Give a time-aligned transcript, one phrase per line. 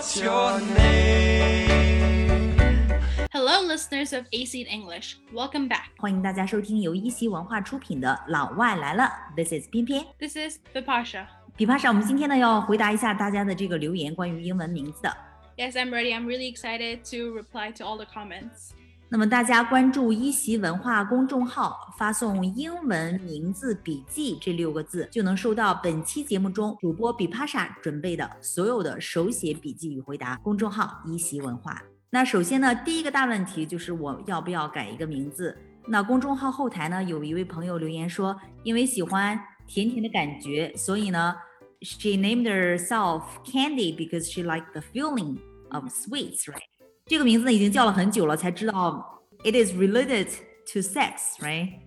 [0.00, 1.68] What's your name?
[3.30, 5.18] Hello, listeners of AC in English.
[5.34, 5.90] Welcome back.
[5.98, 9.04] 欢迎大家收听由一席文化出品的《老外来了》，
[9.36, 10.02] This is 偏偏。
[10.18, 11.26] This is Vipasha.
[11.58, 15.14] 比帕莎，我们今天呢要回答一下大家的这个留言，关于英文名字的。
[15.58, 16.14] Yes, I'm ready.
[16.14, 18.70] I'm really excited to reply to all the comments.
[19.13, 30.37] 那么大家关注一席文化公众号，发送“英文名字笔记”这六个字，就能收到本期节目中主播比帕莎准备的所有的手写笔记与回答。
[30.37, 31.83] 公众号一席文化。
[32.09, 35.57] 那首先呢，第一个大问题就是我要不要改一个名字？
[35.85, 39.37] 那公众号后台呢，有一位朋友留言说，因为喜欢
[39.67, 41.35] 甜甜的感觉，所以呢
[41.81, 45.37] ，she named herself Candy because she liked the feeling
[45.71, 46.70] of sweets, right?
[47.10, 50.26] 这个名字呢已经叫了很久了，才知道 it is related
[50.72, 51.80] to sex, right?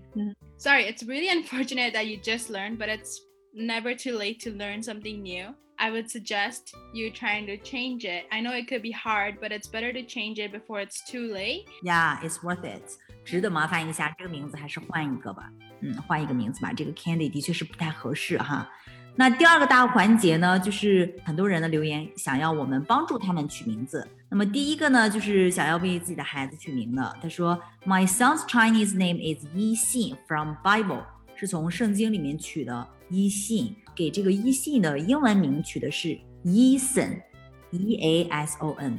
[0.58, 3.18] Sorry, it's really unfortunate that you just learned, but it's
[3.54, 5.54] never too late to learn something new.
[5.78, 8.26] I would suggest you trying to change it.
[8.32, 11.32] I know it could be hard, but it's better to change it before it's too
[11.32, 11.66] late.
[11.84, 12.84] Yeah, it's worth it，
[13.24, 15.50] 值得麻烦一下，这个名字还是换一个吧。
[15.82, 18.70] 嗯，换一个名字吧，这个 Candy 的确是不太合适哈。
[19.17, 24.07] 那第二个大环节呢，就是很多人的留言想要我们帮助他们取名字。
[24.29, 27.17] 那么第一个呢，就是想要为自己的孩子取名的。
[27.23, 27.57] 他说
[27.87, 31.05] ，My son's Chinese name is Yi Xin from Bible，
[31.37, 32.89] 是从圣经里面取的。
[33.11, 38.99] 一信给这个一信的英文名取的是 Eason，E A S O N。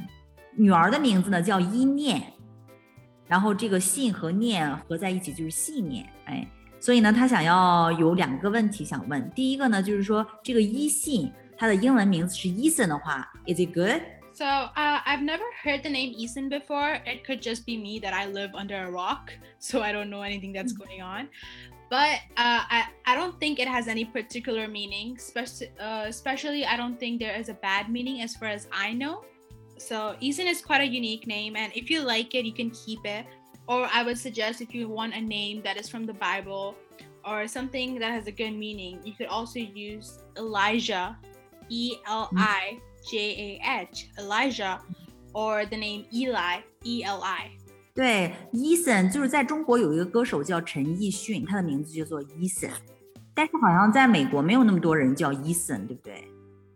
[0.54, 2.22] 女儿的名字呢叫一念，
[3.26, 6.48] 然后这个信和念合在一起就是信念，哎。
[6.85, 9.29] 所以呢，他想要有两个问题想问。
[9.31, 14.01] 第一个呢，就是说这个一信它的英文名字是 Eason 的话，Is it good？
[14.33, 16.99] So, uh, I've never heard the name Eason before.
[17.05, 20.23] It could just be me that I live under a rock, so I don't know
[20.23, 21.27] anything that's going on.
[21.89, 25.17] But uh, I, I don't think it has any particular meaning.
[25.17, 28.93] Especially, uh, especially, I don't think there is a bad meaning as far as I
[28.93, 29.23] know.
[29.77, 33.05] So, Eason is quite a unique name, and if you like it, you can keep
[33.05, 33.25] it.
[33.67, 36.75] Or I would suggest if you want a name that is from the Bible
[37.23, 41.15] or something that has a good meaning, you could also use Elijah,
[41.69, 43.17] E L I J
[43.61, 44.79] A H, Elijah,
[45.33, 47.51] or the name Eli, E L I.
[47.93, 52.71] 对，Eason 就是在中国有一个歌手叫陈奕迅，他的名字叫做 Eason，
[53.33, 56.27] 但是好像在美国没有那么多人叫 Eason，对不对？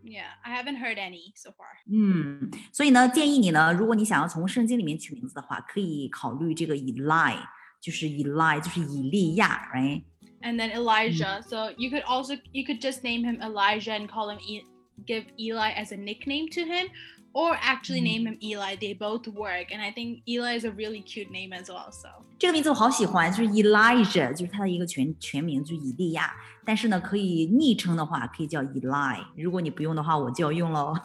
[0.10, 1.66] Yeah, I haven't heard any so far.
[1.92, 7.38] 嗯，所以呢，建议你呢，如果你想要从圣经里面取名字的话，可以考虑这个 Eli，
[7.82, 10.04] 就是 Eli，就是以利亚，right？
[10.42, 11.42] And then Elijah.
[11.42, 14.64] So you could also you could just name him Elijah and call him e-
[15.08, 16.88] give Eli as a nickname to him,
[17.34, 18.76] or actually name him Eli.
[18.76, 21.92] They both work, and I think Eli is a really cute name as well.
[21.92, 26.34] So 这个名字我好喜欢，就是 Elijah，就是他的一个全全名，就是以利亚。
[26.66, 29.24] 但是呢，可以昵称的话，可以叫 Eli。
[29.36, 30.96] 如果你不用的话，我就要用喽。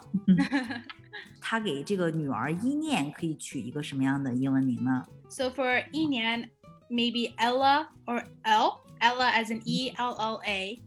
[1.39, 5.05] 他给这个女儿伊念可以取一个什么样的英文名呢？
[5.29, 6.49] So for Enyan,
[6.89, 8.81] maybe Ella or L.
[8.99, 10.79] Ella as an E L L A,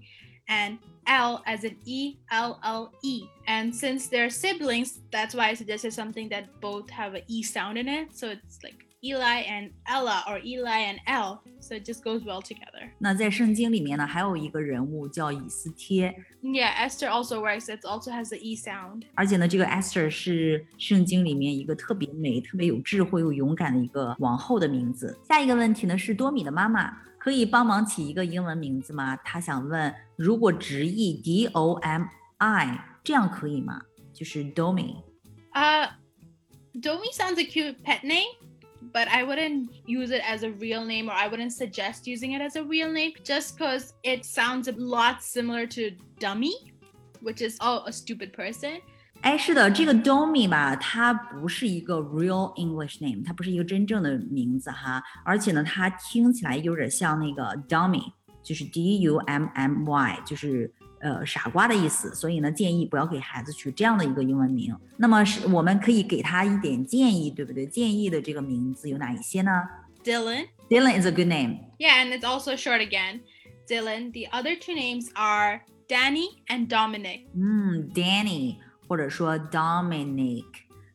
[0.47, 3.26] and L as an E L L E.
[3.48, 7.78] And since they're siblings, that's why I suggested something that both have an E sound
[7.78, 8.16] in it.
[8.16, 11.41] So it's like Eli and Ella or Eli and L.
[11.61, 12.91] So it just goes well together.
[12.99, 17.67] 那在圣经里面呢，还有一个人物叫以斯帖， Yeah, Esther also works.
[17.75, 19.03] It also has the E sound.
[19.15, 25.19] 而且呢，这个 Esther 是圣经里面一个特别美、特别有智慧又勇敢的一个王后的名字。
[25.29, 29.17] 下一个问题呢是多米的妈妈，可以帮忙起一个英文名字吗？
[29.17, 32.05] 她想问，如果直译 D O M
[32.39, 33.83] I 这样可以吗？
[34.13, 34.97] 就是 Domi。
[35.55, 35.89] Uh,
[36.75, 38.35] Domi sounds a cute pet name,
[38.93, 42.43] but I wouldn't use it as a real name or I wouldn't suggest using it
[42.43, 46.53] as a real name just because it sounds a lot similar to dummy,
[47.21, 48.81] which is oh a stupid person.
[49.23, 62.14] 哎，是的，这个 Domi 吧，它不是一个 real English name，它不是一个真正的名字哈，而且呢，它听起来有点像那个 dummy，就是 D U M M Y，就是 呃傻瓜的意思。
[62.14, 64.76] 所以呢，建议不要给孩子取这样的一个英文名。
[64.98, 67.66] 那么是我们可以给他一点建议，对不对？
[67.66, 69.52] 建议的这个名字有哪一些呢
[70.04, 71.60] Dylan.？Dylan is a good name。
[71.78, 73.22] Yeah, and it's also short again.
[73.68, 74.12] Dylan.
[74.14, 77.28] The other two names are Danny and Dominic.
[77.36, 78.56] 嗯，Danny
[78.88, 80.46] 或者说 Dominic，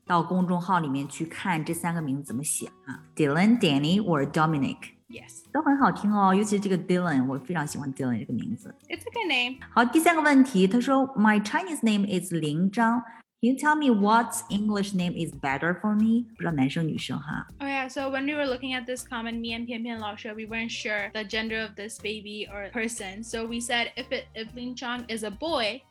[0.07, 4.79] 到公众号里面去看这三个名字怎么写啊，Dylan、Danny or Dominic。
[5.09, 8.74] Yes, 都很好听哦，尤其是这个 Dylan，我非常喜欢 Dylan 这个名字。
[8.88, 9.58] it's a good name.
[9.74, 13.02] 好，第三个问题，他说 My Chinese name is 林章，
[13.42, 16.26] Can you tell me what English name is better for me？
[16.36, 17.48] 不知道男生女生哈。
[17.60, 20.16] Oh yeah, so when we were looking at this comment, me and Pian Pian Lao
[20.16, 23.24] Shu, we weren't sure the gender of this baby or person.
[23.24, 25.82] So we said if it if Lin Chang is a boy,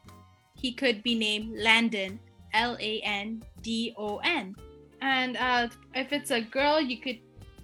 [0.54, 2.18] he could be named Landon.
[2.54, 4.56] L A N D O N.
[5.02, 7.18] And uh, if it's a girl, you could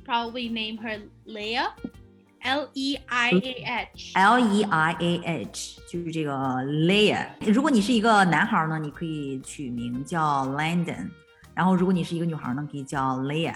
[0.08, 1.68] probably name her Leia.
[2.42, 4.12] L E I A H.
[4.14, 7.26] L E I A H 就是这个 Leia。
[7.50, 11.08] 如果你是一个男孩呢，你可以取名叫 Landon，
[11.54, 13.54] 然后如果你是一个女孩呢，可以叫 Leia。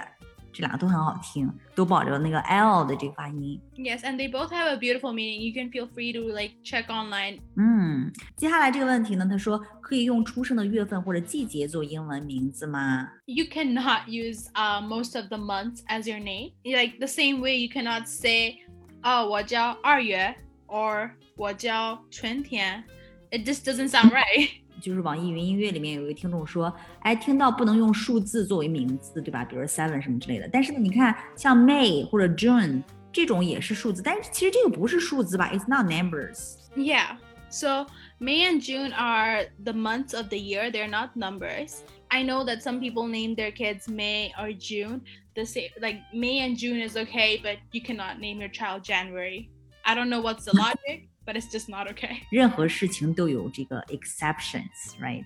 [0.52, 3.60] 这两个都很好听，都保留那个 L 的这个发音。
[3.76, 5.40] Yes, and they both have a beautiful meaning.
[5.40, 7.38] You can feel free to like check online.
[7.56, 13.08] 嗯，接下来这个问题呢，他说可以用出生的月份或者季节做英文名字吗？
[13.26, 16.52] You cannot use uh, most of the months as your name.
[16.64, 18.56] Like the same way you cannot say,
[19.02, 20.34] "Oh, 我叫二月
[20.66, 22.82] or 我叫春天."
[23.30, 24.48] It just doesn't sound right.
[24.82, 29.44] 就是网易云音乐里面有一个听众说，哎，听到不能用数字作为名字，对吧？
[29.44, 30.48] 比如说 seven 什么之类的。
[30.52, 35.50] 但是呢，你看像 May 或者 June 这种也是数字，但是其实这个不是数字吧？
[35.52, 36.56] It's not numbers。
[36.76, 37.16] Yeah.
[37.50, 37.86] So
[38.20, 40.70] May and June are the months of the year.
[40.70, 41.78] They're not numbers.
[42.08, 45.00] I know that some people name their kids May or June.
[45.34, 49.48] The same like May and June is okay, but you cannot name your child January.
[49.84, 52.18] I don't know what's the logic, but it's just not okay.
[52.30, 55.24] 任何事情都有这个 exceptions，right？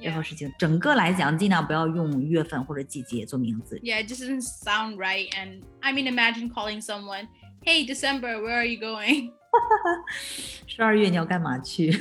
[0.00, 0.14] 任 Yeah.
[0.14, 3.78] 何事情，整个来讲，尽量不要用月份或者季节做名字。
[3.82, 5.30] Yeah, it just doesn't sound right.
[5.32, 7.28] And I mean, imagine calling someone,
[7.62, 9.32] "Hey, December, where are you going?"
[10.66, 11.94] 十 二月你要干嘛去？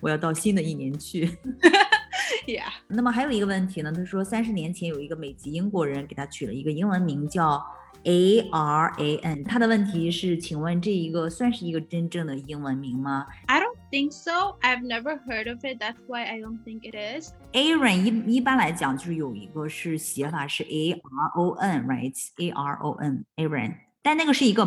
[0.00, 1.38] 我要到新的一年去。
[2.46, 2.64] yeah.
[2.88, 7.64] 那么还有一个问题呢，他说三十年前有一个美籍英国人给他取了一个英文名叫
[8.04, 14.58] A R A N，他的问题是，请问这一个算是一个真正的英文名吗 I don't think so.
[14.60, 15.78] I've never heard of it.
[15.78, 17.32] That's why I don't think it is.
[17.52, 24.66] ？Aaron 一一般来讲就是有一个是写法是 A R O N，right？A R O N，Aaron，但那个是一个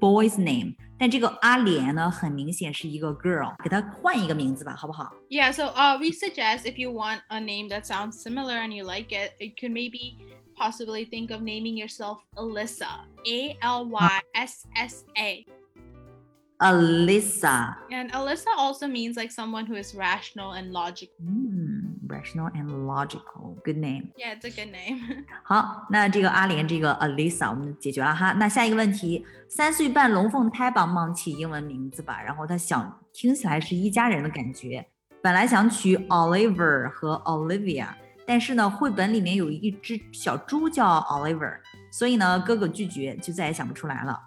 [0.00, 5.12] boy's name，但这个阿莲呢，很明显是一个 girl，给他换一个名字吧，好不好？
[5.28, 8.86] Yeah, so uh, we suggest if you want a name that sounds similar and you
[8.86, 10.16] like it, you could maybe
[10.56, 13.06] possibly think of naming yourself Alyssa.
[13.26, 15.46] A L Y S S A.
[16.60, 21.14] Alyssa， And Alyssa also means like someone who is rational and logical.
[21.20, 24.10] 嗯，rational and logical，good name。
[24.16, 25.24] Yeah, it's a good name.
[25.44, 28.32] 好，那这个阿莲这个 Alisa 我们解决了哈。
[28.32, 34.84] 那下一个问题，三岁半龙凤胎帮忙起英文名字吧，然后他想听起来是一家人的感觉。
[35.22, 37.90] 本来想取 Oliver 和 Olivia，
[38.25, 41.57] 但是呢，绘本里面有一只小猪叫 Oliver，
[41.91, 44.19] 所以呢，哥哥拒绝，就再也想不出来了。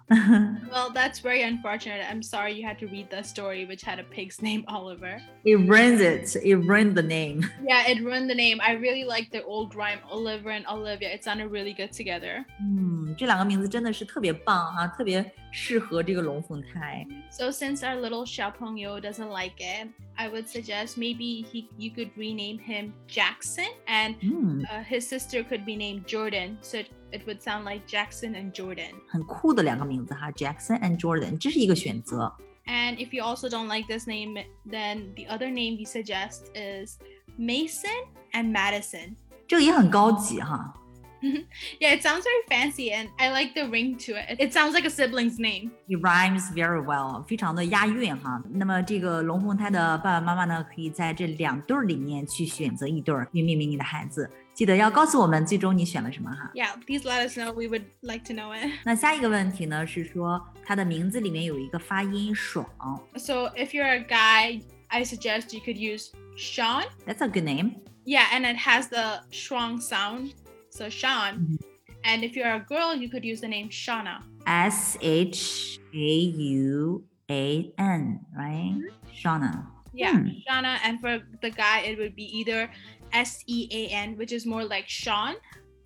[0.71, 2.03] well, that's very unfortunate.
[2.09, 5.19] I'm sorry you had to read the story which had a pig's name Oliver.
[5.43, 6.35] It ruins it.
[6.37, 7.49] It ruined the name.
[7.63, 8.59] Yeah, it ruined the name.
[8.61, 11.13] I really like the old rhyme Oliver and Olivia.
[11.13, 12.45] It sounded really good together.
[12.61, 17.06] 嗯，这两个名字真的是特别棒哈、特别适合这个龙凤胎。
[17.30, 22.10] So since our little Xiaopengyo doesn't like it, I would suggest maybe he you could
[22.16, 26.58] rename him Jackson and 嗯， uh, his sister could be named Jordan.
[26.60, 28.92] So it, it would sound like Jackson and Jordan.
[29.08, 32.32] 很酷的两个名字哈，Jackson and Jordan，这是一个选择。
[32.64, 36.98] And if you also don't like this name, then the other name we suggest is
[37.38, 39.16] Mason and Madison.
[39.48, 40.74] 这个也很高级哈。
[41.78, 44.40] Yeah, it sounds very fancy and I like the ring to it.
[44.40, 45.70] It sounds like a sibling's name.
[45.86, 48.42] It rhymes very well，非常的押韵哈。
[48.50, 54.28] 那么这个龙凤胎的爸爸妈妈呢，可以在这两对儿里面去选择一对儿去命名你的孩子。
[54.52, 56.50] 记得要告诉我们最终你选了什么哈。
[56.54, 57.52] Yeah, please let us know.
[57.52, 58.72] We would like to know it.
[58.84, 62.66] 那下一个问题呢是说他的名字里面有一个发音爽
[63.14, 66.86] So if you're a guy, I suggest you could use Sean.
[67.06, 67.76] ，That's a good name。
[68.04, 70.32] Yeah, and it has the strong sound.
[70.76, 71.38] So Sean.
[71.38, 71.58] Mhm.
[72.04, 74.22] And if you're a girl, you could use the name Shauna.
[74.44, 76.18] S H A
[76.56, 79.66] U A N，right？Shauna。
[79.94, 80.28] Yeah, Hmm.
[80.46, 80.78] Shauna.
[80.82, 82.70] And for the guy, it would be either
[83.12, 85.36] S E A N, which is more like Sean.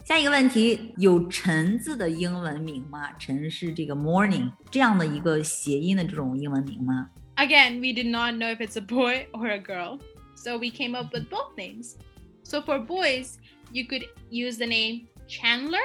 [0.04, 3.12] 下一个问题，有陈字的英文名吗？
[3.18, 7.11] 陈是这个 morning 这样的一个谐音的这种英文名吗？
[7.35, 9.99] Again, we did not know if it's a boy or a girl.
[10.37, 11.97] So we came up with both names.
[12.45, 13.38] So for boys,
[13.73, 15.78] you could use the name Chandler.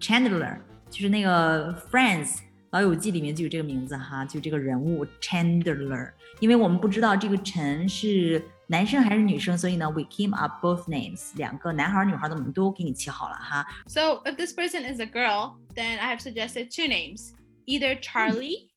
[0.00, 0.58] Chandler，
[0.90, 2.38] 就是那个 Friends
[2.70, 6.12] 老友记里面就有这个名字哈，就这个人物 Chandler。
[6.40, 13.66] 因为我们不知道这个陈是男生还是女生，所以呢，we came up both names，两个男孩儿女孩儿的我们都给你起好了哈。
[13.86, 17.30] So if this person is a girl, then I have suggested two names
[17.64, 18.68] either Charlie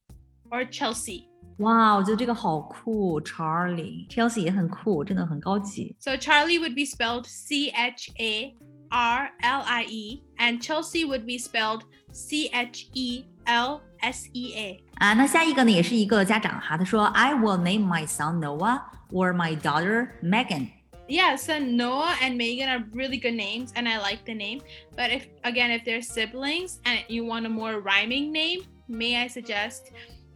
[0.49, 1.25] or Chelsea.
[1.57, 5.95] 哇，我觉得这个好酷，Charlie，Chelsea 也很酷，真的很高级。
[5.99, 8.55] So Charlie would be spelled C H A
[8.89, 11.81] R L I E, and Chelsea would be spelled
[12.13, 14.83] C H E L S E A.
[14.95, 20.69] 啊，那下一个呢，也是一个家长哈，他说，I will name my son Noah or my daughter Megan。
[21.09, 24.61] Yeah, so Noah and Megan are really good names, and I like the name.
[24.95, 29.27] But if again, if they're siblings and you want a more rhyming name, may I
[29.27, 29.91] suggest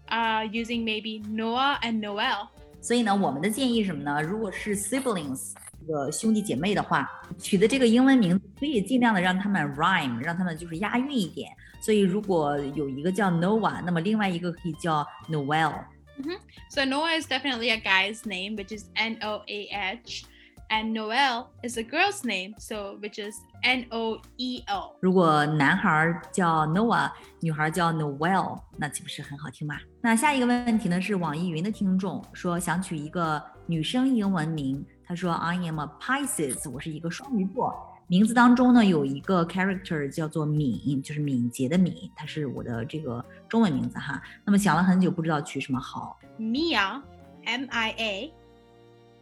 [0.09, 2.47] uh, using maybe Noah and Noel?
[2.81, 4.21] 所以呢，我们的建议是什么呢？
[4.21, 7.09] 如果是 siblings 这个兄弟姐妹的话，
[7.39, 11.49] 取的这个英文名字可以尽量的让他们 rhyme，让他们就是押韵一点。
[11.81, 15.73] 所以如果有一个叫 Noah，那么另外一个可以叫 Noel。
[16.69, 20.25] So Noah is definitely a guy's name, which is N O A H,
[20.69, 24.95] and Noel is a girl's name, so which is N O E L.
[25.01, 27.11] 如果男孩儿叫 Noah，
[27.41, 29.77] 女孩儿叫 Noel，那岂不是很好听吗？
[30.00, 37.74] 那下一个问题呢是网易云的听众说想取一个女生英文名，他说 I am a Pisces，我是一个双鱼座。
[38.06, 44.22] 名字当中呢有一个 character 叫做敏，就是敏捷的敏，它是我的这个中文名字哈。
[44.44, 46.16] 那么想了很久，不知道取什么好。
[46.38, 47.02] Mia,
[47.44, 48.32] M I A,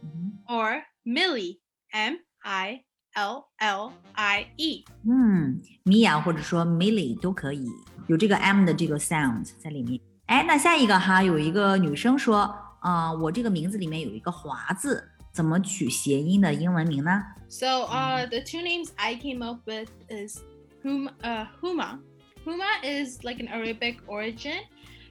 [0.03, 1.57] 嗯 or Millie,
[1.91, 2.83] M I
[3.15, 4.85] L L I E.
[5.09, 7.67] 嗯，米娅或者说 Millie 都可以，
[8.05, 9.99] 有这个 M 的这个 sound 在里面。
[10.26, 15.02] 哎，那下一个哈，有一个女生说，啊、我这个名字里面有一个华字，
[15.32, 17.22] 怎么取谐音的英文名呢？
[17.48, 20.40] So uh, the two names I came up with is
[20.82, 21.98] Hum, uh, Huma.
[22.44, 24.64] Huma is like an Arabic origin,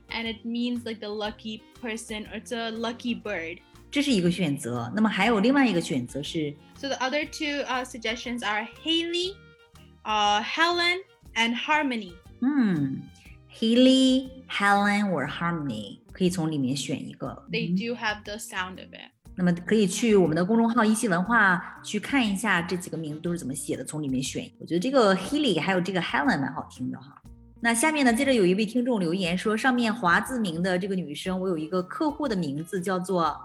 [0.10, 3.60] and it means like the lucky person, or it's a lucky bird.
[3.90, 4.92] 这是一个选择。
[4.96, 9.36] 那么还有另外一个选择是， So the other two uh, suggestions are Haley,
[10.04, 11.00] uh, Helen,
[11.36, 12.14] and Harmony.
[12.42, 13.02] 嗯
[13.59, 17.47] ，Haley、Helen or Harmony，可以从里面选一个。
[17.51, 19.11] They 嗯 do have the sound of it.
[19.39, 24.51] 那么可以去我们的公众号一席文化去看一下这几个名字都是怎么写的，从里面选。
[24.59, 27.21] 我觉得这个 Haley 还有这个 Helen 蛮好听的哈。
[27.61, 33.39] 那下面呢，接着有一位听众留言说，上面华字名的这个女生，我有一个客户的名字叫做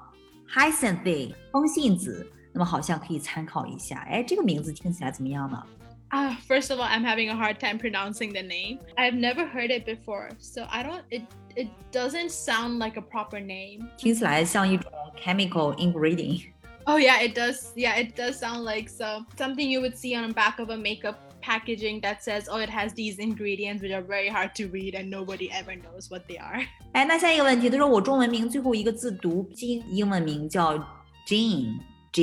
[0.49, 3.99] Hyacinth 风信子，那么好像可以参考一下。
[4.09, 5.61] 哎，这个名字听起来怎么样呢？
[6.12, 8.78] Uh, first of all, I'm having a hard time pronouncing the name.
[8.96, 11.02] I've never heard it before, so I don't.
[11.10, 11.22] It
[11.56, 13.88] it doesn't sound like a proper name.
[13.96, 16.52] 听起来像一种 chemical ingredient。
[16.84, 17.72] Oh yeah, it does.
[17.74, 20.76] Yeah, it does sound like some something you would see on the back of a
[20.76, 24.94] makeup packaging that says, "Oh, it has these ingredients which are very hard to read
[24.94, 30.78] and nobody ever knows what they are." 哎，那下一个问题，他说我中文名最后一个字读金，英文名叫
[31.26, 32.22] Jean，J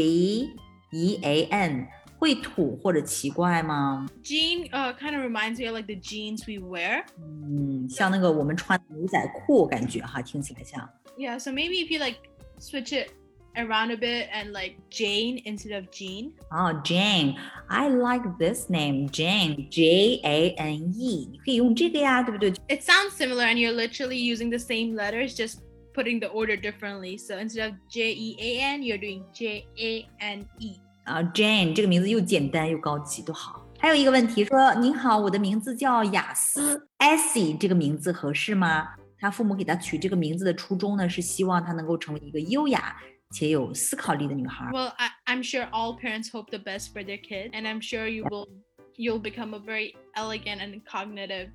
[0.92, 1.88] E A N，
[2.18, 4.08] 会土或者奇怪吗？
[4.24, 7.04] Jean uh, kind of reminds me of like the jeans we wear.
[7.20, 10.90] 嗯，像那个我们穿的牛仔裤，感觉哈，听起来像。
[11.18, 12.18] Yeah, so maybe if you like
[12.60, 13.12] switch it
[13.56, 16.32] around a bit and like Jane instead of Jean.
[16.50, 22.52] 哦，Jane，I like this name，Jane，J A N E，你可以用这个呀，对不对？
[22.70, 25.58] It sounds similar, and you're literally using the same letters, just
[25.94, 27.18] putting the order differently.
[27.18, 30.78] So instead of J E A N, you're doing J A N E.
[31.08, 33.66] 啊，Jane 这个名字又简单又高级，多好。
[33.80, 38.90] 还有一个问题说，您好，我的名字叫雅思 Essie，这个名字合适吗？
[39.20, 42.96] 他父母给他取这个名字的初衷呢，是希望他能够成为一个优雅
[43.32, 44.70] 且有思考力的女孩。
[44.72, 48.08] Well, I, I'm sure all parents hope the best for their kid, and I'm sure
[48.08, 48.48] you will
[48.96, 51.50] you'll become a very elegant and cognitive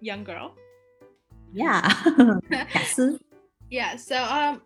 [0.00, 0.52] young girl.
[1.54, 1.82] Yeah，
[2.50, 3.20] 雅思。
[3.70, 4.60] Yeah, so um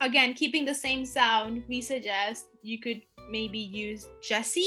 [0.00, 4.66] again, keeping the same sound, we suggest you could maybe use Jessie.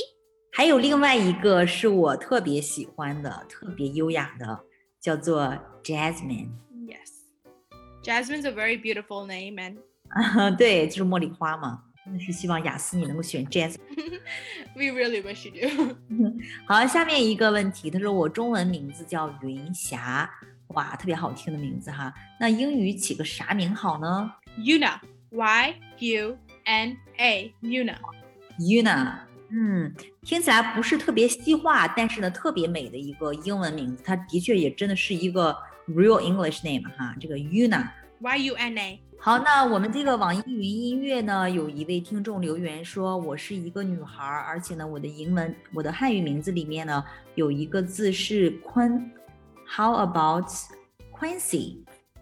[0.52, 4.64] 还有另外一个是我特别喜欢的、特别优雅的，
[5.02, 6.50] 叫做 Jasmine。
[6.88, 7.12] Yes.
[8.04, 11.84] Jasmine's a very beautiful name and 对，就是茉莉花嘛。
[12.06, 13.80] 真的是希望雅思你能够选 Jasmine。
[14.76, 15.96] we really wish you do.
[16.68, 20.30] 好，下面一个问题，他说我中文名字叫云霞，
[20.68, 22.14] 哇，特别好听的名字哈。
[22.40, 25.00] 那英语起个啥名好呢 Yuna.
[25.32, 26.38] Y U
[26.70, 27.54] N A.
[27.62, 27.96] Yuna.
[28.60, 29.14] ？Yuna，
[29.50, 29.94] 嗯，
[30.24, 35.56] 听起来不是特别西化，但是呢特别美的一个英文名字，它的确也真的是一个
[35.88, 37.88] real English name 哈，这个 Yuna。
[38.20, 39.00] Y U N A.
[39.20, 47.04] 好，那我们这个网易云音乐呢，有一位听众留言说，我是一个女孩儿，而且呢，我的英文，我的汉语名字里面呢，
[47.36, 49.12] 有一个字是坤。
[49.68, 50.50] How about
[51.12, 51.78] Quincy？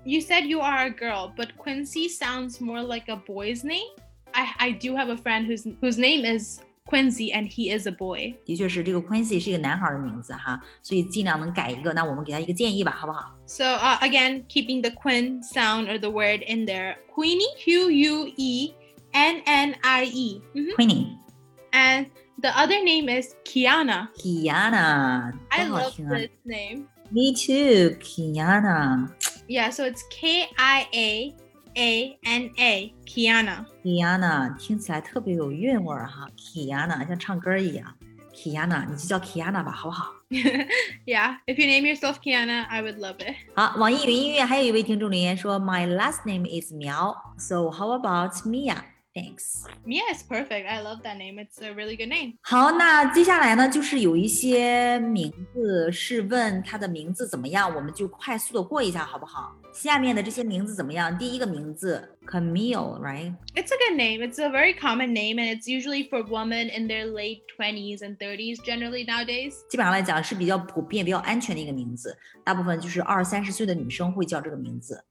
[0.06, 3.92] You said you are a girl, but Quincy sounds more like a boy's name.
[4.38, 7.92] I, I do have a friend whose whose name is Quincy and he is a
[7.92, 8.36] boy.
[8.46, 11.94] 的确是这个 Quincy 是一个男孩儿的名字哈，所以尽量能改一个。
[11.94, 13.32] 那我们给他一个建议吧，好不好？
[13.46, 16.98] So uh, again, keeping the Quinn sound or the word in there.
[17.14, 18.74] Queenie, Q U E
[19.14, 20.42] N N I E.
[20.56, 20.76] Mhm.
[20.76, 21.18] Queenie、
[21.72, 22.08] And
[22.42, 24.10] the other name is Kiana.
[24.18, 26.88] Kiana， I 多好 love 听啊 this name.
[27.12, 29.10] Me too，Kiana。
[29.48, 31.36] Yeah, so it's K I A
[31.76, 33.66] A N A Kiana.
[33.84, 37.96] Kiana 听起来特别有韵味儿哈，Kiana 像唱歌一样，
[38.34, 40.14] Kiana 你就叫 Kiana 吧，好不好？
[41.06, 43.36] yeah, if you name yourself Kiana, I would love it.
[43.56, 48.78] 好，网易云音乐还有一位听众留言说，My last name is Miao, so how about Mia?
[49.18, 49.68] Thanks.
[49.86, 50.68] Mia is perfect.
[50.68, 51.38] I love that name.
[51.38, 52.34] It's a really good name.
[52.42, 59.56] 好，那接下来呢，就是有一些名字是问他的名字怎么样，我们就快速的过一下，好不好？
[59.72, 61.16] 下面的这些名字怎么样？
[61.16, 63.36] 第一个名字 Camille，right？
[63.54, 64.28] It's a good name.
[64.28, 68.18] It's a very common name, and it's usually for women in their late 20s and
[68.18, 69.54] 30s generally nowadays.
[69.70, 75.06] 基本上来讲是比较普遍、比较安全的一个名字，大部分就是二三十岁的女生会叫这个名字。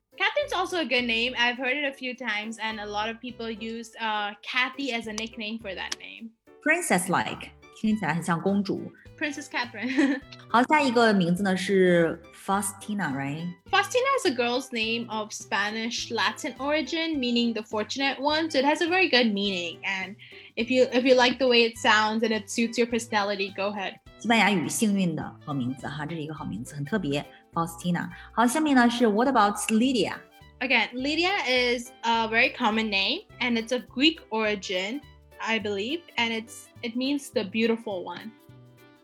[0.47, 1.33] Catherine's also a good name.
[1.37, 5.07] I've heard it a few times, and a lot of people use uh, Kathy as
[5.07, 6.29] a nickname for that name.
[6.61, 8.89] Princess-like，听起来很像公主。
[9.19, 10.21] Princess Catherine.
[10.47, 13.53] 好，下一个名字呢是 Faustina，right？
[13.69, 18.49] Faustina is a girl's name of Spanish Latin origin, meaning the fortunate one.
[18.49, 19.79] So it has a very good meaning.
[19.83, 20.15] And
[20.55, 23.73] if you if you like the way it sounds and it suits your personality, go
[23.73, 23.95] ahead.
[24.19, 27.25] 西班牙语幸运的好名字哈，这是一个好名字，很特别。
[27.53, 28.09] Faustina。
[28.31, 30.15] 好，下面呢是 What about Lydia？
[30.59, 35.01] Again, Lydia is a very common name, and it's of Greek origin,
[35.41, 38.31] I believe, and it's it means the beautiful one.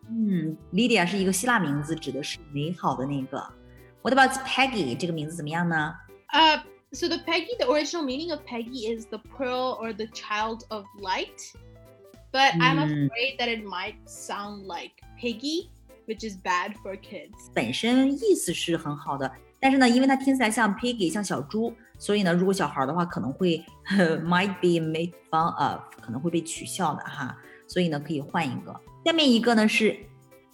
[0.09, 3.37] 嗯，Lydia 是一个希腊名字，指的是美好的那个。
[4.01, 4.95] What about Peggy？
[4.95, 5.93] 这个名字怎么样呢？
[6.31, 6.61] Uh,
[6.93, 10.85] so the Peggy, the original meaning of Peggy is the pearl or the child of
[10.99, 11.53] light.
[12.31, 13.09] But I'm Mm.
[13.09, 15.71] afraid that it might sound like piggy,
[16.07, 17.51] which is bad for kids.
[17.53, 19.31] 本身意思是很好的，
[19.63, 23.63] 但是呢，因为它听起来像 piggy，像小猪，所以呢，如果小孩儿的话，可能会
[24.23, 27.37] might be made fun of，可能会被取笑的哈。
[27.67, 28.79] 所以呢，可以换一个。
[29.05, 29.95] 下面一个呢是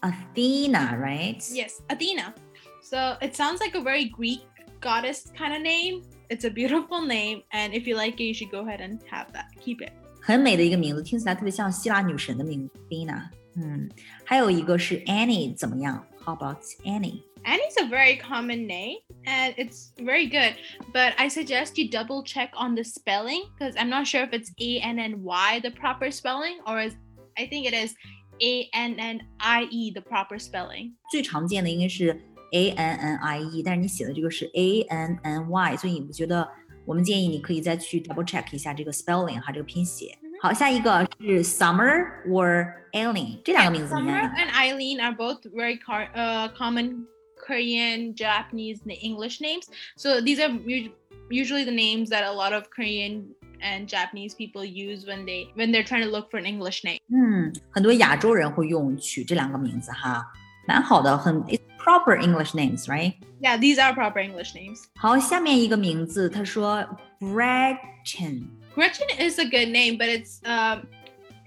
[0.01, 1.39] Athena，right？
[1.39, 2.33] Yes, Athena.
[2.81, 4.41] So it sounds like a very Greek
[4.81, 6.03] goddess kind of name.
[6.29, 9.27] It's a beautiful name, and if you like it, you should go ahead and have
[9.33, 9.45] that.
[9.63, 9.91] Keep it.
[10.21, 13.29] 很美的一个名字，听起来特别像希腊女神的名字 Athena。
[13.55, 13.87] 嗯，
[14.23, 16.03] 还有一个是 Annie，怎么样？
[16.23, 17.21] How about Annie？
[17.45, 20.55] Annie's a very common name and it's very good,
[20.91, 24.51] but I suggest you double check on the spelling because I'm not sure if it's
[24.59, 26.93] A N N Y the proper spelling or is
[27.37, 27.93] I think it is
[28.41, 30.93] A N N I E the proper spelling.
[31.11, 32.19] 最常见的应该是
[32.51, 36.49] A N N I E，但是你写的这个是 A N N Y，所以我觉得
[36.85, 40.17] 我们建议你可以再去 double check 一下这个 spelling 哈，这个拼写。
[40.41, 44.33] 好，下一个是 Summer or Eileen，这两个名字怎么 Summer 样？
[44.35, 47.05] and Eileen are both very car- uh, common
[47.49, 49.69] Korean, Japanese, and English names.
[49.95, 50.91] So these are u-
[51.29, 55.71] usually the names that a lot of Korean and Japanese people use when they when
[55.71, 56.99] they're trying to look for an English name.
[57.09, 60.25] 嗯，很多亚洲人会用取这两个名字哈，
[60.67, 63.13] 蛮好的，很 it's proper English names，right？
[63.41, 64.83] Yeah, these are proper English names.
[64.95, 66.83] 好，下面一个名字，他说
[67.19, 68.47] Gretchen。
[68.75, 70.87] Gretchen is a good name, but it's um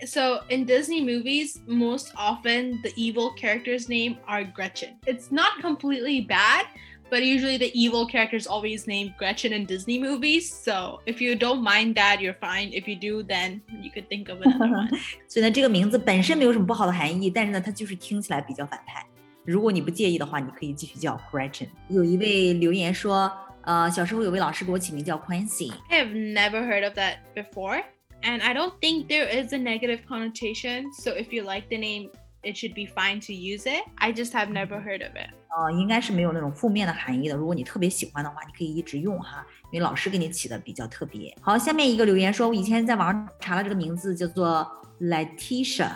[0.06, 4.98] so in Disney movies, most often the evil character's name are Gretchen.
[5.06, 6.66] It's not completely bad,
[7.10, 10.52] but usually the evil character's always named Gretchen in Disney movies.
[10.52, 12.70] So if you don't mind that, you're fine.
[12.72, 14.88] If you do, then you could think of another one.
[15.26, 19.04] 所以呢，这个名字本身没有什么不好的含义，但是呢，它就是听起来比较反派。
[19.44, 21.68] 如果你不介意的话，你可以继续叫 Gretchen。
[21.88, 25.72] 有一位留言说，呃，小时候有位老师给我起名叫 Quincy。
[25.88, 27.82] I have never heard of that before,
[28.22, 30.92] and I don't think there is a negative connotation.
[30.92, 32.10] So if you like the name,
[32.42, 33.82] it should be fine to use it.
[33.96, 35.30] I just have never heard of it.
[35.48, 37.34] 呃，应该是没有那种负面的含义的。
[37.34, 41.34] 如果你特别喜欢的话，你可以一直用哈，因为老师给你起的比较特别。
[41.40, 44.66] 好，下面一个留言说，我以前在网上查了这个名字叫做
[45.00, 45.90] Letitia，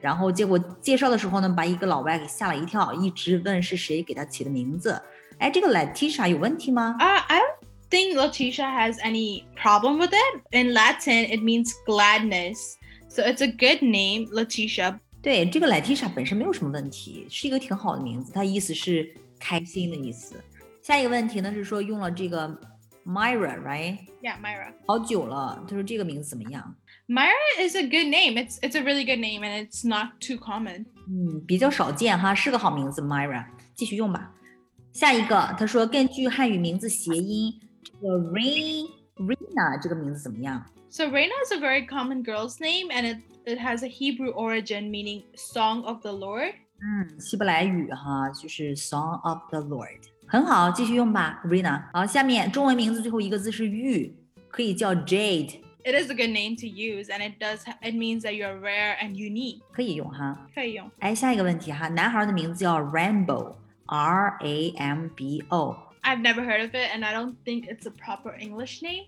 [0.00, 5.00] 然后结果介绍的时候呢，把一个老外给吓了一跳，一直问是谁给他起的名字。
[5.38, 6.96] 哎，这个 Letitia 有问题吗？
[6.98, 7.54] Uh, I don't
[7.90, 10.42] think Letitia has any problem with it.
[10.52, 12.76] In Latin, it means gladness.
[13.08, 14.98] So it's a good name, Letitia.
[15.22, 20.34] 对，这个 Letitia 本身没有什么问题，是一个挺好的名字，它意思是开心的意思。
[20.82, 22.46] 下一个问题呢是说用了这个
[23.06, 23.98] Myra，right？
[24.22, 24.72] Yeah, Myra.
[24.86, 26.74] 好久了，他说这个名字怎么样？
[27.06, 28.34] Myra is a good name.
[28.34, 30.86] It's it's a really good name and it's not too common.
[31.06, 34.30] 嗯，比较少见哈，是个好名字 Myra，继续用吧。
[34.92, 37.52] 下一个，他说根据汉语名字谐音，
[37.98, 40.64] 这个 Rain Rina 这个名字怎么样？
[40.90, 44.90] So Reina is a very common girl's name and it, it has a Hebrew origin
[44.90, 46.54] meaning song of the Lord.
[46.80, 51.84] 嗯，希伯来语哈，就是 Song of the Lord，很好，继续用吧，Rina。
[51.92, 54.14] 好，下面中文名字最后一个字是玉，
[54.48, 58.32] 可以叫 Jade， It is a good name to use and it does ha- it means that
[58.32, 59.60] you're rare and unique.
[59.72, 60.46] 可以用哈。
[60.54, 60.90] 可以用。
[60.98, 67.86] 哎，下一个问题哈，男孩的名字叫 Rainbow，R A M B O， I've never heard of it, and I don't think it's
[67.86, 69.04] a proper English name.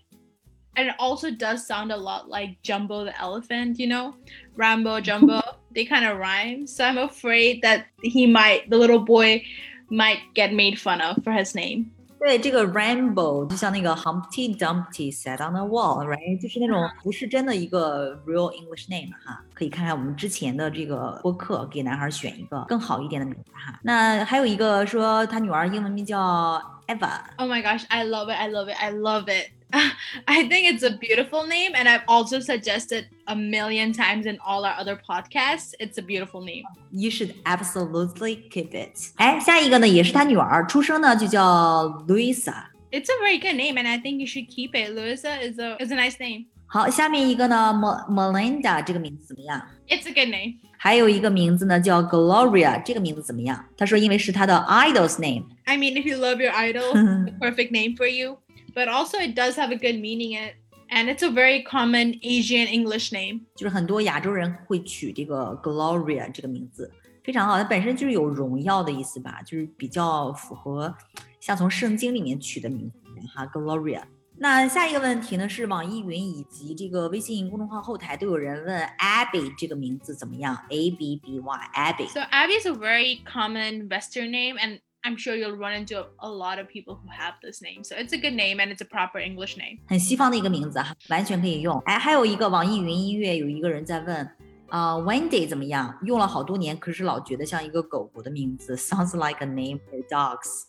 [0.75, 4.15] And it also does sound a lot like Jumbo the elephant, you know,
[4.55, 5.41] Rambo, Jumbo.
[5.77, 9.43] they kind of rhyme, so I'm afraid that he might, the little boy,
[9.89, 11.91] might get made fun of for his name.
[12.19, 16.41] 对，这个 rainbow 就像那个 Humpty Dumpty sat on a wall，right？
[16.41, 19.39] 就是那种不是真的一个 real English name 哈。
[19.53, 23.79] 可以看看我们之前的这个播客，给男孩选一个更好一点的名字哈。
[23.83, 26.59] 那还有一个说他女儿英文名叫
[26.91, 27.23] Eva。
[27.37, 28.37] Oh my gosh, I love it.
[28.39, 28.77] I love it.
[28.81, 29.51] I love it.
[30.25, 34.63] I think it's a beautiful name, and I've also suggested a million times in all
[34.63, 35.73] our other podcasts.
[35.77, 36.63] It's a beautiful name.
[36.91, 38.97] You should absolutely keep it。
[39.17, 42.63] 哎，下一个呢也是他女儿，出生呢就叫 Luisa。
[42.91, 44.93] It's a very good name, and I think you should keep it.
[44.93, 46.45] Louisa is a is a nice name.
[46.67, 49.61] 好，下面一个呢，Mel Melinda 这个名字怎么样？
[49.89, 50.55] It's a good name.
[50.77, 53.65] 还有一个名字呢叫 Gloria，这个名字怎么样？
[53.77, 55.43] 他说因为是他的 idol's name。
[55.71, 58.37] I mean, if you love your idol, the perfect name for you.
[58.73, 60.55] But also, it does have a good meaning in it,
[60.89, 63.41] and it's a very common Asian English name.
[63.55, 66.91] 就是很多亚洲人会取这个 Gloria 这个名字，
[67.23, 67.57] 非常好。
[67.57, 70.95] 它本身就是有荣耀的意思吧，就是比较符合
[71.39, 74.03] 像从圣经里面取的名字哈，Gloria。
[74.39, 80.55] 那下一个问题呢是网易云以及这个微信公众号后台都有人问 Abby 这个名字怎么样？
[80.69, 82.07] A B B Y Abby。
[82.09, 86.29] So Abby is a very common Western name, and I'm sure you'll run into a
[86.29, 87.83] lot of people who have this name.
[87.83, 89.79] So it's a good name, and it's a proper English name.
[89.87, 91.79] 很西方的一个名字哈，完全可以用。
[91.85, 94.29] 哎，还有一个网易云音乐有一个人在问，
[94.69, 95.97] 啊、w e n d y 怎么样？
[96.03, 100.63] 用了好多年，可是老觉得像一个狗狗的名字，sounds like a name for dogs。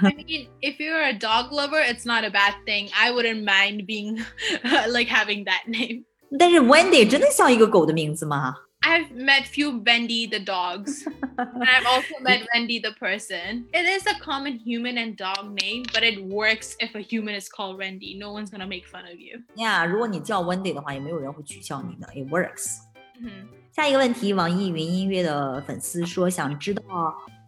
[0.00, 2.88] I mean, if you're a dog lover, it's not a bad thing.
[2.94, 4.24] I wouldn't mind being
[4.86, 6.04] like having that name.
[6.38, 8.54] 但是 Wendy 真的像一个狗的名字吗？
[8.86, 11.06] I've met few Wendy the dogs,
[11.38, 13.64] and I've also met Wendy the person.
[13.72, 17.48] It is a common human and dog name, but it works if a human is
[17.48, 18.18] called Wendy.
[18.18, 19.42] No one's gonna make fun of you.
[19.56, 22.80] 呀如果你叫 Wendy 的话，也没有人会取笑你的，it works。
[23.18, 23.48] Mhm.
[23.72, 26.82] 下一个问题，网易云音乐的粉丝说想知道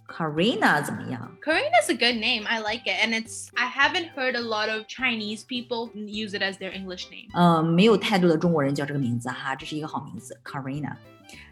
[0.08, 1.36] Karina 怎么样？
[1.42, 2.46] Karina's a good name.
[2.46, 3.48] I like it, and it's.
[3.54, 7.28] I haven't heard a lot of Chinese people use it as their English name.
[7.34, 10.94] 呃，没有太多的中国人叫这个名字哈，这是一个好名字，Karina。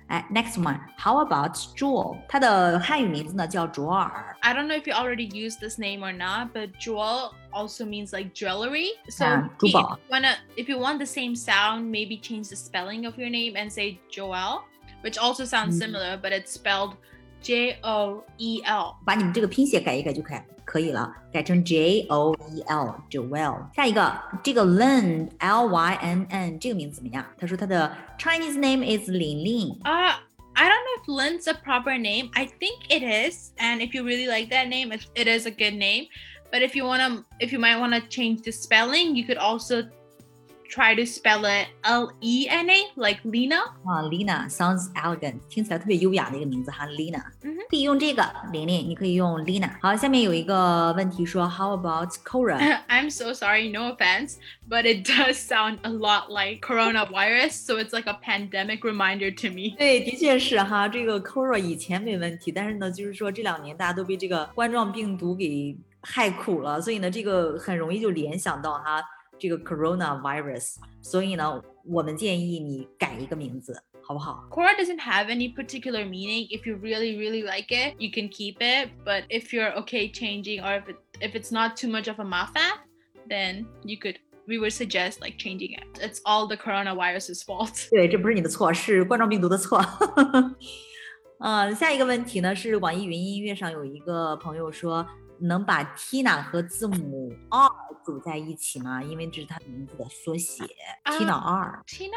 [0.09, 2.19] 哎，next one，How about Jewel？
[2.29, 4.37] 它的汉语名字呢叫卓尔。
[4.41, 8.13] I don't know if you already used this name or not, but jewel also means
[8.17, 8.89] like jewelry.
[9.09, 9.99] So Ah, if you 珠宝。
[10.11, 13.71] wanna, if you want the same sound, maybe change the spelling of your name and
[13.73, 14.63] say Joel,
[15.03, 15.79] which also sounds Mm.
[15.79, 16.97] similar, but it's spelled
[17.43, 18.97] J O E L.
[19.07, 20.39] 把你们这个拼写改一改就可以
[20.69, 23.67] 可以了，改成 J O E L Joel。
[23.75, 27.25] 下一个，这个 Lyn L Y N N 这个名字怎么样？
[27.39, 29.79] 他说他的 Chinese name is 玲玲。
[29.85, 30.15] Uh,
[30.55, 32.31] I don't know if Lynn's a proper name.
[32.35, 35.51] I think it is, and if you really like that name, it, it is a
[35.51, 36.07] good name.
[36.53, 39.89] But if you wanna, if you might wanna change the spelling, you could also
[40.69, 43.61] try to spell it L E N A, like Lena.
[43.85, 47.23] 啊，Lina sounds elegant，听起来特别优雅的一个名字哈，Lina。
[47.43, 49.71] 嗯哼可以用这个玲玲，你可以用 Lina。
[49.81, 52.59] 好，下面有一个问题说，How about Cora？
[52.89, 54.37] I'm so sorry, no offense,
[54.69, 59.49] but it does sound a lot like coronavirus, so it's like a pandemic reminder to
[59.49, 59.77] me.
[59.77, 69.03] 对，的确是哈，这个 Cora 以前没问题，但是呢，就是说这两年大家都被这个冠状病毒给害苦了，所以呢，这个很容易就联想到哈
[69.39, 74.47] 这个 coronavirus，所以呢，我们建议你改一个名字，好不好？
[74.51, 76.49] Cora doesn't have any particular meaning.
[76.51, 78.91] If you really, really like it, you can keep it.
[79.05, 82.25] But if you're okay changing, or if it, if it's not too much of a
[82.25, 82.81] mafa,
[83.29, 84.19] then you could.
[84.47, 85.85] We would suggest like changing it.
[86.03, 87.89] It's all the coronavirus's fault.
[87.91, 89.83] 对，这不是你的错，是冠状病毒的错。
[91.41, 95.07] 呃，下一个问题呢是网易云音乐上有一个朋友说，
[95.41, 97.69] 能把 Tina 和字母 R
[98.05, 99.03] 组在一起吗？
[99.03, 100.65] 因为这是她名字的缩写、
[101.03, 101.83] 啊 Tina R。
[101.87, 102.11] Tina,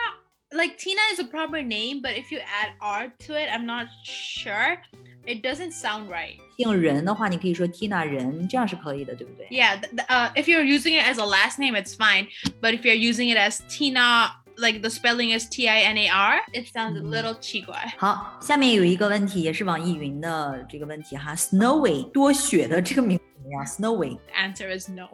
[0.51, 3.87] like Tina is a proper name, but if you add R to it, I'm not
[4.03, 4.77] sure.
[5.25, 6.37] It doesn't sound right.
[6.55, 9.47] 姓任的话，你可以说 Tina 任，这样是可以的，对不对？
[9.49, 12.29] Yeah, th- th- uh, if you're using it as a last name, it's fine.
[12.61, 16.09] But if you're using it as Tina, like the spelling is T I N A
[16.09, 17.09] R, it sounds a Mhm.
[17.09, 17.71] little cheeky.
[17.97, 23.65] 好，下面有一个问题，也是网易云的这个问题哈，Snowy 多雪的这个名字怎么样？
[23.65, 25.09] Snowy The answer is no.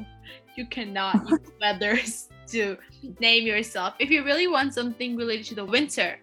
[0.55, 2.77] You cannot use letters to
[3.19, 3.93] name yourself.
[3.99, 6.19] If you really want something related to the winter,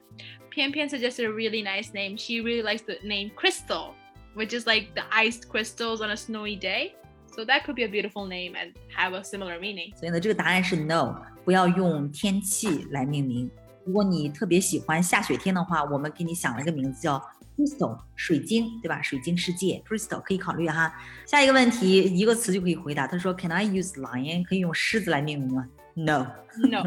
[0.50, 2.16] Pian Pian suggested a really nice name.
[2.16, 3.94] She really likes the name Crystal,
[4.34, 6.94] which is like the iced crystals on a snowy day.
[7.34, 9.96] So that could be a beautiful name and have a similar meaning.
[9.96, 13.50] 所以呢，这个答案是 no，不要用天气来命名。
[13.84, 17.22] 如果你特别喜欢下雪天的话，我们给你想了一个名字叫
[17.56, 19.00] crystal 水晶，对吧？
[19.00, 20.92] 水晶世界 crystal 可以考虑哈。
[21.26, 23.06] 下一个问题，一个词就可以回答。
[23.06, 24.42] 他说，Can I use lion？
[24.42, 25.66] 可以用狮子来命名吗？
[25.94, 26.26] No。
[26.68, 26.82] No,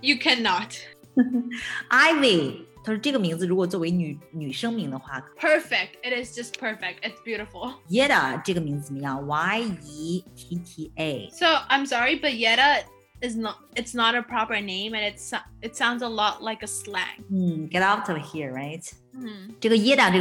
[0.00, 0.74] you cannot.
[1.88, 5.93] Ivy， 他说这个名字如果作为女女生名的话，perfect.
[6.03, 6.97] It is just perfect.
[7.01, 7.75] It's beautiful.
[7.89, 11.29] Yetta 这个名字怎么样？Y E T T A.
[11.31, 12.83] So I'm sorry, but Yetta
[13.21, 16.67] is not it's not a proper name and it's it sounds a lot like a
[16.67, 17.69] slang.
[17.69, 18.83] Get out of here, right?
[19.13, 20.11] 嗯，这个 Yetta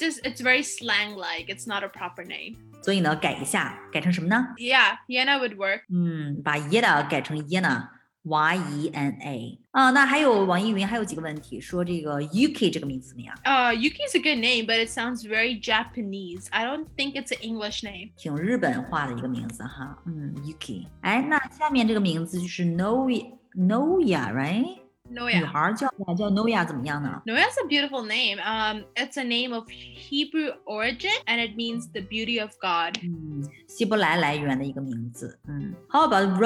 [0.00, 1.48] just it's very slang like.
[1.48, 2.56] It's not a proper name.
[2.82, 5.82] 所以呢，改一下，改成什么呢？Yeah, Yena would work.
[5.88, 7.08] 嗯，把 Yetta
[7.48, 7.88] Yena。
[8.27, 9.59] Yena，Y E N A。
[9.71, 13.35] 啊，那还有网易云还有几个问题，说这个 Yuki 这个名字怎么样？
[13.43, 16.47] Uh, Yuki is a good name, but it sounds very Japanese.
[16.51, 18.11] I don't think it's an English name.
[18.15, 20.87] 挺日本化的一个名字哈，嗯，Yuki。
[21.01, 24.79] 哎，那下面这个名字就是 Noya Noya，right？
[25.09, 27.21] No, 女 yeah.孩儿叫叫 Noya 怎么样呢？
[27.25, 28.39] Noya's a beautiful name.
[28.39, 32.97] Um, it's a name of Hebrew origin, and it means the beauty of God.
[33.03, 35.37] 嗯，希伯来来源的一个名字。
[35.47, 36.39] 嗯，How about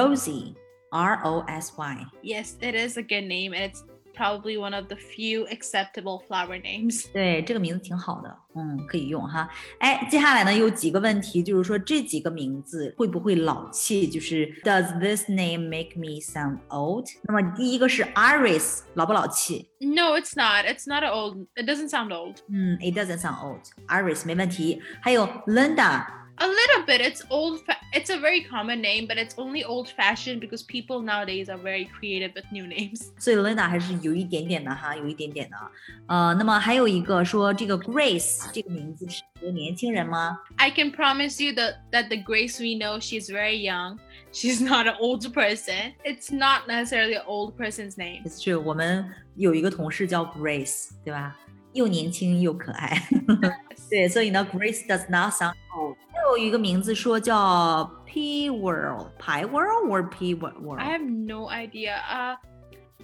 [0.91, 2.05] Rosie？R O S Y。
[2.23, 3.83] Yes, it is a good name, and it's
[4.15, 7.05] probably one of the few acceptable flower names.
[7.13, 9.47] 对，这个名字挺好的，嗯，可以用哈。
[9.79, 14.07] 哎，接下来呢有几个问题，就是说这几个名字会不会老气？
[14.07, 17.05] 就是 Does this name make me sound old？
[17.23, 19.69] 那么第一个是 Iris，老不老气？
[19.79, 20.65] No, it's not.
[20.65, 21.45] It's not an old.
[21.55, 22.37] It doesn't sound old.
[22.49, 24.81] 嗯，It doesn't sound old。Iris 没问题。
[24.99, 26.07] 还有 Linda，
[26.41, 27.01] A little bit.
[27.01, 27.61] It's old.
[27.65, 31.89] Fa- it's a very common name, but it's only old-fashioned because people nowadays are very
[31.99, 33.11] creative with new names.
[33.17, 35.57] 所以 Linda 还是有一点点的哈，有一点点的。
[36.07, 40.37] 呃，那么还有一个说这个 Grace 这个名字是个年轻人吗？
[40.57, 43.97] I can promise you that that the Grace we know, she's very young.
[44.31, 45.93] She's not an old person.
[46.03, 48.29] It's not necessarily an old person's name.
[48.29, 51.35] 是我们有一个同事叫 Grace，对吧？
[51.73, 53.01] 又年轻又可爱。
[53.89, 55.95] 对，所以呢，Grace does not sound old。
[56.21, 60.79] 还有一个名字说叫 P World Pi World or P World。
[60.79, 61.95] I have no idea.
[62.09, 62.35] Uh,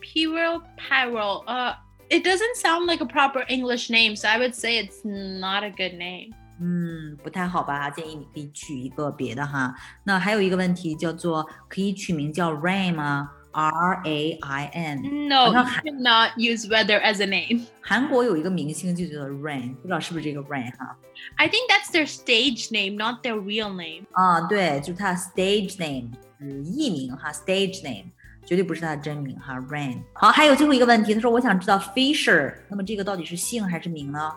[0.02, 1.46] P-World, Pi-World.
[1.48, 1.76] Uh,
[2.10, 5.70] it doesn't sound like a proper English name, so I would say it's not a
[5.70, 6.34] good name.
[6.60, 7.90] 嗯，不太好吧？
[7.90, 9.74] 建议你可以取一个别的哈。
[10.04, 15.28] 那还有一个问题叫做，可以取名叫 Rain 吗 ？R A I N。
[15.28, 17.66] No, you not ha- cannot use weather as a name.
[17.82, 20.96] 韩国有一个明星就叫做 Rain，不知道是不是这个 Rain 哈？
[21.36, 24.06] I think that's their stage name, not their real name.
[24.12, 28.06] 啊，对，就是他 stage name 是艺名哈，stage name
[28.46, 30.00] 绝对不是他的真名哈，Rain。
[30.14, 34.32] 好，还有最后一个问题，他说我想知道 Fisher，那么这个到底是姓还是名呢？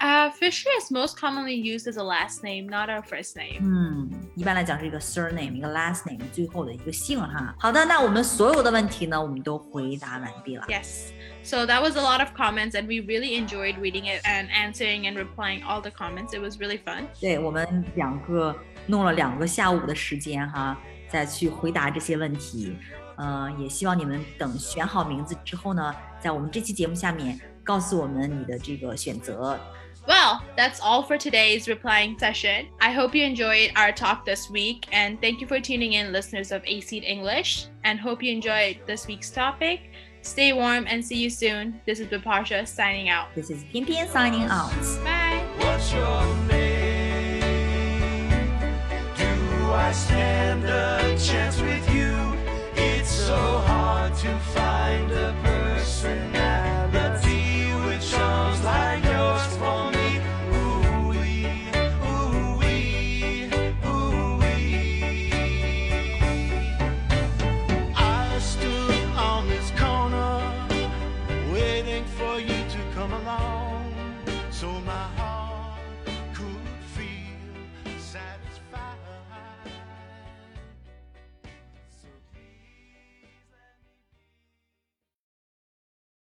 [0.00, 3.62] Uh, Fisher is most commonly used as a last name, not a first name.
[3.62, 7.54] 嗯，一般来讲是一个 surname，一个 last name，最后的一个姓哈。
[7.58, 10.66] 好的，那我们所有的问题呢，我们都回答完毕了。
[10.68, 11.12] Yes.
[11.42, 15.06] So that was a lot of comments, and we really enjoyed reading it and answering
[15.06, 16.34] and replying all the comments.
[16.34, 17.06] It was really fun.
[17.18, 18.54] 对我们两个
[18.86, 20.76] 弄了两个下午的时间哈，
[21.08, 22.76] 再去回答这些问题。
[23.16, 29.58] 呃，也希望你们等选好名字之后呢，在我们这期节目下面告诉我们你的这个选择。
[30.07, 32.67] well, that's all for today's replying session.
[32.79, 36.51] I hope you enjoyed our talk this week and thank you for tuning in, listeners
[36.51, 39.91] of ACED English, and hope you enjoyed this week's topic.
[40.23, 41.81] Stay warm and see you soon.
[41.85, 43.27] This is Vipasha signing out.
[43.35, 44.71] This is Pian Pian signing out.
[45.03, 45.31] Bye.